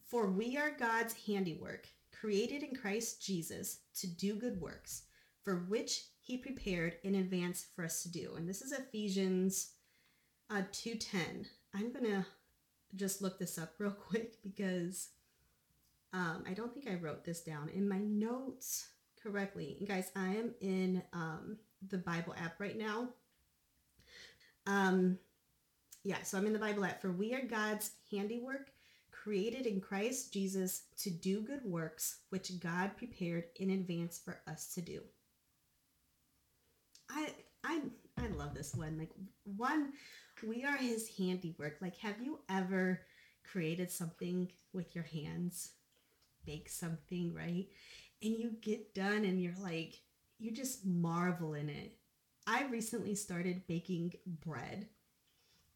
For 0.09 0.27
we 0.31 0.57
are 0.57 0.71
God's 0.71 1.15
handiwork, 1.27 1.89
created 2.21 2.63
in 2.63 2.75
Christ 2.75 3.23
Jesus 3.23 3.81
to 3.97 4.07
do 4.07 4.35
good 4.35 4.61
works, 4.61 5.03
for 5.43 5.67
which 5.69 6.07
he 6.21 6.37
prepared 6.37 6.97
in 7.03 7.17
advance 7.17 7.67
for 7.75 7.85
us 7.85 8.03
to 8.03 8.11
do. 8.11 8.35
And 8.37 8.49
this 8.49 8.63
is 8.63 8.73
Ephesians 8.73 9.73
uh, 10.51 10.63
2.10. 10.73 11.47
I'm 11.75 11.93
going 11.93 12.05
to 12.05 12.27
just 12.95 13.23
look 13.23 13.39
this 13.39 13.59
up 13.59 13.75
real 13.79 13.91
quick 13.91 14.43
because 14.43 15.09
um, 16.13 16.45
I 16.49 16.55
don't 16.55 16.73
think 16.73 16.89
I 16.89 16.95
wrote 16.95 17.25
this 17.25 17.43
down 17.43 17.69
in 17.69 17.89
my 17.89 17.99
notes 17.99 18.89
correctly. 19.23 19.77
And 19.79 19.89
guys, 19.89 20.11
I 20.17 20.29
am 20.29 20.55
in 20.61 21.03
um, 21.13 21.59
the 21.89 21.99
Bible 21.99 22.35
app 22.43 22.59
right 22.59 22.79
now. 22.79 23.09
Um, 24.67 25.19
yeah, 26.05 26.23
so 26.23 26.39
I'm 26.39 26.47
in 26.47 26.53
the 26.53 26.59
Bible 26.59 26.85
app. 26.85 27.03
For 27.03 27.11
we 27.11 27.35
are 27.35 27.43
God's 27.43 27.91
handiwork, 28.11 28.71
created 29.27 29.67
in 29.67 29.81
Christ 29.81 30.33
Jesus 30.33 30.85
to 30.99 31.11
do 31.11 31.41
good 31.41 31.65
works, 31.65 32.19
which 32.31 32.61
God 32.61 32.97
prepared 32.97 33.47
in 33.57 33.71
advance 33.71 34.21
for 34.25 34.41
us 34.47 34.73
to 34.75 34.81
do. 34.81 35.01
I 37.11 37.31
I 37.65 37.81
I 38.17 38.29
love 38.29 38.55
this 38.55 38.73
one. 38.77 38.97
Like 38.97 39.11
one, 39.57 39.95
we 40.47 40.65
are 40.65 40.77
His 40.77 41.11
handiwork. 41.19 41.79
Like, 41.81 41.97
have 41.97 42.21
you 42.23 42.39
ever 42.49 43.01
created 43.51 43.91
something 43.91 44.49
with 44.73 44.95
your 44.95 45.05
hands, 45.05 45.73
bake 46.45 46.69
something, 46.69 47.35
right? 47.35 47.67
And 48.23 48.33
you 48.33 48.53
get 48.61 48.95
done, 48.95 49.25
and 49.25 49.43
you're 49.43 49.61
like, 49.61 50.03
you 50.39 50.53
just 50.53 50.87
marvel 50.87 51.55
in 51.55 51.69
it. 51.69 51.97
I 52.47 52.67
recently 52.67 53.17
started 53.17 53.67
baking 53.67 54.13
bread, 54.45 54.87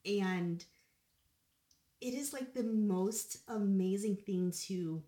and 0.07 0.65
it 2.01 2.15
is 2.15 2.33
like 2.33 2.55
the 2.55 2.65
most 2.65 3.39
amazing 3.49 4.17
thing 4.17 4.53
to 4.67 5.03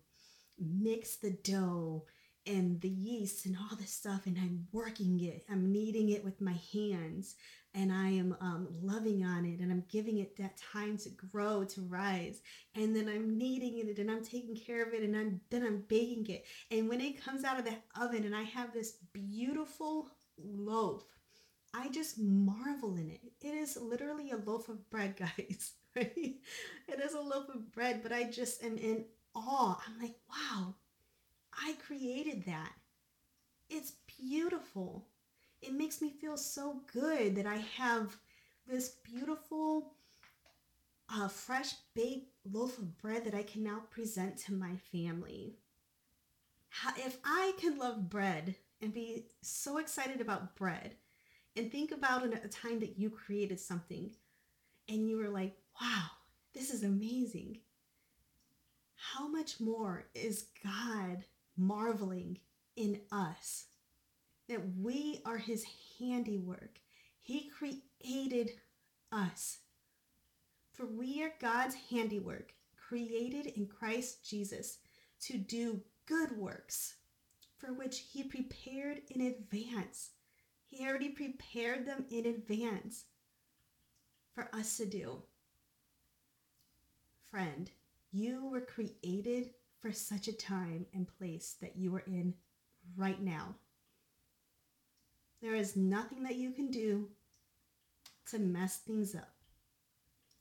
mix 0.59 1.15
the 1.15 1.31
dough 1.31 2.05
and 2.45 2.81
the 2.81 2.89
yeast 2.89 3.45
and 3.45 3.55
all 3.55 3.77
this 3.77 3.93
stuff 3.93 4.25
and 4.25 4.37
i'm 4.37 4.67
working 4.71 5.19
it. 5.21 5.45
I'm 5.49 5.71
kneading 5.71 6.09
it 6.09 6.23
with 6.23 6.41
my 6.41 6.55
hands 6.73 7.35
and 7.73 7.91
i 7.91 8.09
am 8.09 8.35
um, 8.41 8.67
loving 8.81 9.23
on 9.23 9.45
it 9.45 9.59
and 9.59 9.71
i'm 9.71 9.83
giving 9.89 10.19
it 10.19 10.37
that 10.37 10.57
time 10.57 10.97
to 10.99 11.09
grow 11.09 11.63
to 11.63 11.81
rise. 11.81 12.41
And 12.75 12.95
then 12.95 13.07
i'm 13.07 13.37
kneading 13.37 13.79
it 13.79 13.97
and 13.97 14.11
i'm 14.11 14.23
taking 14.23 14.55
care 14.55 14.83
of 14.83 14.93
it 14.93 15.03
and 15.03 15.15
I'm, 15.15 15.41
then 15.49 15.63
i'm 15.63 15.83
baking 15.87 16.27
it. 16.27 16.45
And 16.69 16.89
when 16.89 17.01
it 17.01 17.23
comes 17.23 17.43
out 17.43 17.59
of 17.59 17.65
the 17.65 17.75
oven 17.99 18.25
and 18.25 18.35
i 18.35 18.43
have 18.43 18.73
this 18.73 18.97
beautiful 19.13 20.09
loaf 20.37 21.03
i 21.73 21.89
just 21.89 22.19
marvel 22.19 22.95
in 22.95 23.09
it 23.09 23.21
it 23.41 23.53
is 23.53 23.77
literally 23.77 24.31
a 24.31 24.37
loaf 24.37 24.69
of 24.69 24.89
bread 24.89 25.15
guys 25.17 25.73
right? 25.95 26.35
It 26.87 26.99
is 26.99 27.13
a 27.13 27.19
loaf 27.19 27.49
of 27.49 27.71
bread, 27.71 28.01
but 28.03 28.11
I 28.11 28.23
just 28.23 28.63
am 28.63 28.77
in 28.77 29.05
awe. 29.35 29.81
I'm 29.87 30.01
like, 30.01 30.15
wow, 30.29 30.75
I 31.53 31.75
created 31.85 32.45
that. 32.45 32.73
It's 33.69 33.93
beautiful. 34.19 35.07
It 35.61 35.73
makes 35.73 36.01
me 36.01 36.09
feel 36.09 36.37
so 36.37 36.81
good 36.91 37.35
that 37.35 37.45
I 37.45 37.63
have 37.77 38.17
this 38.67 38.95
beautiful, 39.03 39.93
uh, 41.09 41.27
fresh 41.27 41.73
baked 41.93 42.31
loaf 42.51 42.77
of 42.77 42.97
bread 42.97 43.25
that 43.25 43.33
I 43.33 43.43
can 43.43 43.63
now 43.63 43.81
present 43.89 44.37
to 44.39 44.53
my 44.53 44.75
family. 44.91 45.55
How, 46.69 46.91
if 46.97 47.17
I 47.23 47.53
can 47.59 47.77
love 47.77 48.09
bread 48.09 48.55
and 48.81 48.93
be 48.93 49.25
so 49.41 49.77
excited 49.77 50.21
about 50.21 50.55
bread 50.55 50.95
and 51.55 51.71
think 51.71 51.91
about 51.91 52.25
a 52.25 52.47
time 52.47 52.79
that 52.79 52.97
you 52.97 53.09
created 53.09 53.59
something 53.59 54.11
and 54.89 55.07
you 55.07 55.17
were 55.17 55.29
like, 55.29 55.55
wow, 55.79 56.05
this 56.53 56.71
is 56.71 56.83
amazing. 56.83 57.59
How 58.95 59.27
much 59.27 59.59
more 59.59 60.05
is 60.15 60.47
God 60.63 61.25
marveling 61.57 62.39
in 62.75 63.01
us 63.11 63.65
that 64.49 64.61
we 64.79 65.21
are 65.25 65.37
his 65.37 65.65
handiwork? 65.99 66.79
He 67.21 67.49
created 67.49 68.51
us. 69.11 69.59
For 70.71 70.85
we 70.87 71.23
are 71.23 71.33
God's 71.39 71.75
handiwork, 71.91 72.53
created 72.75 73.45
in 73.45 73.67
Christ 73.67 74.27
Jesus 74.27 74.79
to 75.21 75.37
do 75.37 75.81
good 76.07 76.35
works, 76.35 76.95
for 77.57 77.73
which 77.73 77.99
he 78.11 78.23
prepared 78.23 79.01
in 79.11 79.21
advance. 79.21 80.09
He 80.73 80.85
already 80.87 81.09
prepared 81.09 81.85
them 81.85 82.05
in 82.09 82.25
advance 82.25 83.05
for 84.33 84.49
us 84.53 84.77
to 84.77 84.85
do 84.85 85.21
friend, 87.33 87.71
you 88.11 88.47
were 88.47 88.61
created 88.61 89.49
for 89.79 89.91
such 89.91 90.27
a 90.27 90.37
time 90.37 90.85
and 90.93 91.07
place 91.17 91.55
that 91.59 91.75
you 91.75 91.95
are 91.95 92.03
in 92.05 92.31
right 92.95 93.19
now. 93.23 93.55
There 95.41 95.55
is 95.55 95.75
nothing 95.75 96.21
that 96.23 96.35
you 96.35 96.51
can 96.51 96.69
do 96.69 97.09
to 98.29 98.37
mess 98.37 98.77
things 98.77 99.15
up. 99.15 99.33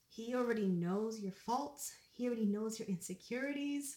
He 0.07 0.35
already 0.35 0.67
knows 0.67 1.21
your 1.21 1.33
faults, 1.33 1.95
He 2.13 2.27
already 2.27 2.45
knows 2.45 2.79
your 2.79 2.89
insecurities. 2.89 3.97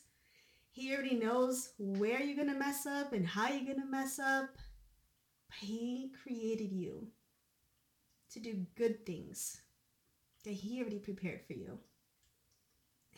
He 0.71 0.93
already 0.93 1.15
knows 1.15 1.69
where 1.77 2.21
you're 2.21 2.35
going 2.35 2.53
to 2.53 2.59
mess 2.59 2.85
up 2.85 3.13
and 3.13 3.25
how 3.25 3.47
you're 3.47 3.63
going 3.63 3.81
to 3.81 3.85
mess 3.85 4.19
up. 4.19 4.49
He 5.59 6.11
created 6.23 6.71
you 6.71 7.07
to 8.31 8.39
do 8.39 8.65
good 8.75 9.05
things 9.05 9.61
that 10.43 10.53
He 10.53 10.79
already 10.79 10.99
prepared 10.99 11.41
for 11.45 11.53
you. 11.53 11.79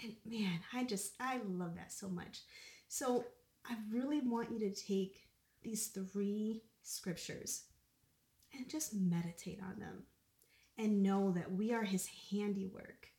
And 0.03 0.15
man, 0.25 0.59
I 0.73 0.83
just, 0.83 1.13
I 1.19 1.39
love 1.47 1.75
that 1.75 1.91
so 1.91 2.07
much. 2.07 2.41
So 2.87 3.25
I 3.65 3.75
really 3.91 4.21
want 4.21 4.51
you 4.51 4.59
to 4.59 4.73
take 4.73 5.27
these 5.63 5.87
three 5.87 6.61
scriptures 6.83 7.63
and 8.55 8.69
just 8.69 8.93
meditate 8.93 9.59
on 9.61 9.79
them 9.79 10.03
and 10.77 11.03
know 11.03 11.31
that 11.31 11.51
we 11.51 11.73
are 11.73 11.83
his 11.83 12.07
handiwork 12.31 13.09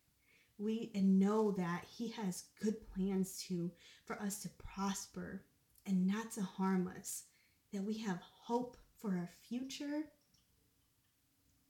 we 0.58 0.90
and 0.94 1.18
know 1.18 1.52
that 1.52 1.84
he 1.88 2.08
has 2.08 2.44
good 2.60 2.76
plans 2.92 3.42
to 3.48 3.70
for 4.04 4.20
us 4.20 4.40
to 4.40 4.48
prosper 4.58 5.42
and 5.86 6.06
not 6.06 6.32
to 6.32 6.42
harm 6.42 6.90
us 6.98 7.24
that 7.72 7.82
we 7.82 7.98
have 7.98 8.18
hope 8.20 8.76
for 9.00 9.10
our 9.10 9.30
future 9.48 10.04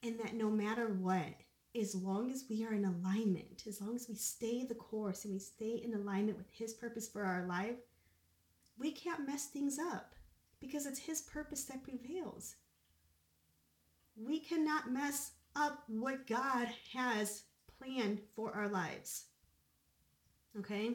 and 0.03 0.19
that 0.21 0.35
no 0.35 0.51
matter 0.51 0.89
what 0.89 1.35
as 1.79 1.95
long 1.95 2.31
as 2.31 2.45
we 2.49 2.65
are 2.65 2.75
in 2.75 2.85
alignment 2.85 3.65
as 3.67 3.81
long 3.81 3.95
as 3.95 4.09
we 4.09 4.15
stay 4.15 4.65
the 4.65 4.75
course 4.75 5.25
and 5.25 5.35
we 5.35 5.41
stay 5.41 5.81
in 5.85 5.95
alignment 5.95 6.39
with 6.39 6.51
his 6.51 6.73
purpose 6.73 7.09
for 7.09 7.23
our 7.25 7.47
life 7.47 7.77
we 8.79 8.91
can't 8.91 9.27
mess 9.27 9.47
things 9.47 9.79
up 9.79 10.15
because 10.61 10.87
it's 10.87 10.99
his 10.99 11.21
purpose 11.23 11.65
that 11.65 11.83
prevails 11.83 12.57
we 14.17 14.41
cannot 14.41 14.91
mess 14.91 15.33
up 15.55 15.85
what 15.87 16.27
God 16.27 16.69
has 16.95 17.45
planned 17.79 18.21
for 18.35 18.53
our 18.53 18.69
lives. 18.69 19.25
Okay? 20.59 20.95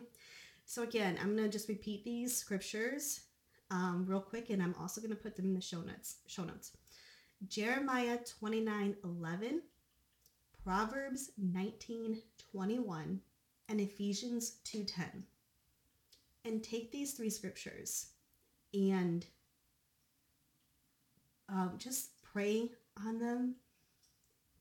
So, 0.66 0.84
again, 0.84 1.18
I'm 1.22 1.36
going 1.36 1.50
to 1.50 1.58
just 1.58 1.70
repeat 1.70 2.04
these 2.04 2.36
scriptures 2.36 3.22
um, 3.74 4.06
real 4.08 4.22
quick, 4.22 4.50
and 4.50 4.64
I'm 4.64 4.76
also 4.80 5.02
going 5.02 5.12
to 5.12 5.22
put 5.22 5.36
them 5.36 5.46
in 5.46 5.54
the 5.54 5.62
show 5.62 5.82
notes. 5.82 6.18
Show 6.28 6.44
notes. 6.44 6.72
Jeremiah 7.50 8.20
29 8.40 8.96
11, 9.04 9.62
Proverbs 10.64 11.32
19 11.38 12.22
21, 12.52 13.20
and 13.68 13.82
Ephesians 13.82 14.58
2 14.64 14.86
10. 14.86 15.24
And 16.46 16.64
take 16.64 16.92
these 16.92 17.14
three 17.14 17.30
scriptures 17.30 18.08
and 18.74 19.26
um, 21.50 21.74
just 21.78 22.22
pray 22.22 22.72
on 23.06 23.20
them 23.20 23.56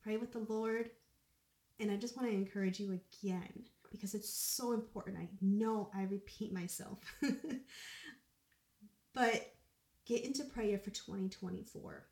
pray 0.02 0.16
with 0.16 0.32
the 0.32 0.44
Lord. 0.52 0.90
And 1.80 1.90
I 1.90 1.96
just 1.96 2.16
want 2.16 2.28
to 2.28 2.34
encourage 2.34 2.80
you 2.80 2.98
again 3.22 3.64
because 3.90 4.14
it's 4.14 4.28
so 4.28 4.72
important. 4.72 5.16
I 5.18 5.28
know 5.40 5.90
I 5.94 6.04
repeat 6.04 6.52
myself, 6.52 6.98
but 9.14 9.52
get 10.06 10.24
into 10.24 10.44
prayer 10.44 10.78
for 10.78 10.90
2024 10.90 12.06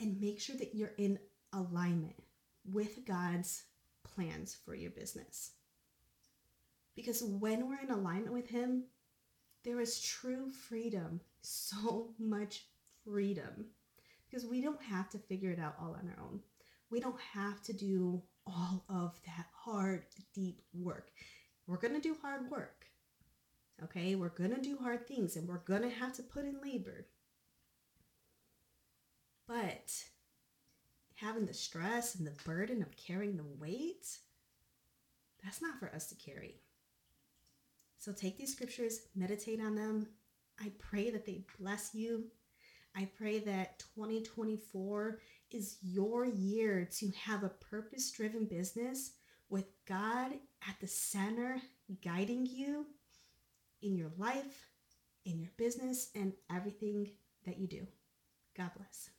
and 0.00 0.20
make 0.20 0.40
sure 0.40 0.56
that 0.56 0.74
you're 0.74 0.94
in 0.98 1.18
alignment 1.52 2.22
with 2.64 3.04
God's 3.06 3.64
plans 4.04 4.56
for 4.64 4.74
your 4.74 4.90
business. 4.90 5.52
Because 6.94 7.22
when 7.22 7.68
we're 7.68 7.80
in 7.80 7.90
alignment 7.90 8.32
with 8.32 8.48
Him, 8.48 8.84
there 9.64 9.80
is 9.80 10.02
true 10.02 10.50
freedom, 10.50 11.20
so 11.40 12.10
much 12.18 12.66
freedom. 13.04 13.66
Because 14.28 14.46
we 14.46 14.60
don't 14.60 14.82
have 14.82 15.08
to 15.10 15.18
figure 15.18 15.50
it 15.50 15.58
out 15.58 15.76
all 15.80 15.96
on 15.98 16.10
our 16.10 16.24
own 16.24 16.40
we 16.92 17.00
don't 17.00 17.20
have 17.32 17.62
to 17.62 17.72
do 17.72 18.22
all 18.46 18.84
of 18.88 19.18
that 19.24 19.46
hard, 19.64 20.04
deep 20.34 20.60
work. 20.74 21.10
We're 21.66 21.78
going 21.78 21.94
to 21.94 22.00
do 22.00 22.14
hard 22.20 22.50
work. 22.50 22.86
Okay, 23.84 24.14
we're 24.14 24.28
going 24.28 24.54
to 24.54 24.60
do 24.60 24.76
hard 24.76 25.08
things 25.08 25.34
and 25.34 25.48
we're 25.48 25.58
going 25.58 25.82
to 25.82 25.90
have 25.90 26.12
to 26.14 26.22
put 26.22 26.44
in 26.44 26.60
labor. 26.62 27.06
But 29.48 29.92
having 31.16 31.46
the 31.46 31.54
stress 31.54 32.14
and 32.14 32.26
the 32.26 32.36
burden 32.44 32.80
of 32.80 32.96
carrying 32.96 33.36
the 33.36 33.44
weight, 33.58 34.06
that's 35.42 35.60
not 35.60 35.80
for 35.80 35.92
us 35.94 36.06
to 36.08 36.14
carry. 36.14 36.60
So 37.98 38.12
take 38.12 38.38
these 38.38 38.52
scriptures, 38.52 39.00
meditate 39.16 39.60
on 39.60 39.74
them. 39.74 40.06
I 40.60 40.70
pray 40.78 41.10
that 41.10 41.26
they 41.26 41.44
bless 41.58 41.92
you. 41.92 42.24
I 42.94 43.08
pray 43.16 43.40
that 43.40 43.80
2024 43.96 45.18
is 45.50 45.78
your 45.82 46.24
year 46.24 46.88
to 46.98 47.10
have 47.24 47.42
a 47.42 47.48
purpose 47.48 48.12
driven 48.12 48.44
business 48.44 49.12
with 49.48 49.66
God 49.88 50.32
at 50.68 50.76
the 50.80 50.86
center, 50.86 51.60
guiding 52.02 52.46
you 52.46 52.86
in 53.82 53.96
your 53.96 54.10
life, 54.18 54.68
in 55.24 55.38
your 55.38 55.50
business, 55.56 56.10
and 56.14 56.32
everything 56.50 57.10
that 57.46 57.58
you 57.58 57.66
do. 57.66 57.86
God 58.56 58.70
bless. 58.76 59.10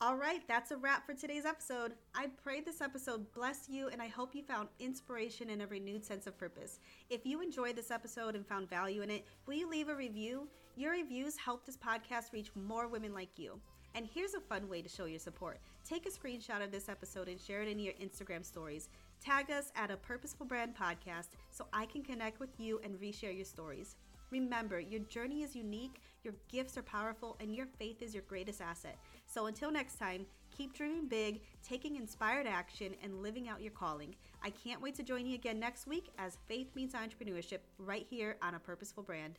All 0.00 0.16
right, 0.16 0.40
that's 0.48 0.72
a 0.72 0.76
wrap 0.76 1.06
for 1.06 1.14
today's 1.14 1.44
episode. 1.44 1.92
I 2.12 2.26
pray 2.42 2.60
this 2.60 2.80
episode 2.80 3.32
blessed 3.32 3.70
you 3.70 3.86
and 3.86 4.02
I 4.02 4.08
hope 4.08 4.34
you 4.34 4.42
found 4.42 4.68
inspiration 4.80 5.50
and 5.50 5.62
a 5.62 5.66
renewed 5.68 6.04
sense 6.04 6.26
of 6.26 6.36
purpose. 6.36 6.80
If 7.08 7.24
you 7.24 7.40
enjoyed 7.40 7.76
this 7.76 7.92
episode 7.92 8.34
and 8.34 8.44
found 8.44 8.68
value 8.68 9.02
in 9.02 9.10
it, 9.10 9.24
will 9.46 9.54
you 9.54 9.70
leave 9.70 9.88
a 9.88 9.94
review? 9.94 10.48
Your 10.74 10.90
reviews 10.90 11.36
help 11.36 11.64
this 11.64 11.76
podcast 11.76 12.32
reach 12.32 12.50
more 12.56 12.88
women 12.88 13.14
like 13.14 13.38
you. 13.38 13.60
And 13.94 14.08
here's 14.12 14.34
a 14.34 14.40
fun 14.40 14.68
way 14.68 14.82
to 14.82 14.88
show 14.88 15.04
your 15.04 15.20
support. 15.20 15.60
Take 15.84 16.06
a 16.06 16.10
screenshot 16.10 16.62
of 16.62 16.70
this 16.70 16.88
episode 16.88 17.28
and 17.28 17.40
share 17.40 17.62
it 17.62 17.68
in 17.68 17.78
your 17.78 17.94
Instagram 17.94 18.44
stories. 18.44 18.88
Tag 19.20 19.50
us 19.50 19.72
at 19.74 19.90
a 19.90 19.96
Purposeful 19.96 20.46
Brand 20.46 20.76
Podcast 20.76 21.30
so 21.50 21.66
I 21.72 21.86
can 21.86 22.02
connect 22.02 22.38
with 22.38 22.50
you 22.58 22.80
and 22.84 23.00
reshare 23.00 23.34
your 23.34 23.44
stories. 23.44 23.96
Remember, 24.30 24.80
your 24.80 25.00
journey 25.00 25.42
is 25.42 25.54
unique, 25.54 26.00
your 26.22 26.34
gifts 26.48 26.78
are 26.78 26.82
powerful, 26.82 27.36
and 27.40 27.54
your 27.54 27.66
faith 27.66 28.00
is 28.00 28.14
your 28.14 28.22
greatest 28.28 28.62
asset. 28.62 28.96
So 29.26 29.46
until 29.46 29.70
next 29.70 29.96
time, 29.98 30.24
keep 30.56 30.72
dreaming 30.72 31.08
big, 31.08 31.42
taking 31.62 31.96
inspired 31.96 32.46
action, 32.46 32.94
and 33.02 33.22
living 33.22 33.48
out 33.48 33.60
your 33.60 33.72
calling. 33.72 34.14
I 34.42 34.50
can't 34.50 34.80
wait 34.80 34.94
to 34.96 35.02
join 35.02 35.26
you 35.26 35.34
again 35.34 35.60
next 35.60 35.86
week 35.86 36.10
as 36.16 36.38
Faith 36.46 36.74
Means 36.74 36.94
Entrepreneurship 36.94 37.58
right 37.78 38.06
here 38.08 38.36
on 38.40 38.54
A 38.54 38.58
Purposeful 38.58 39.02
Brand. 39.02 39.38